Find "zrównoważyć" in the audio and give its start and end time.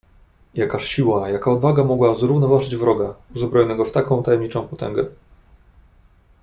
2.13-2.75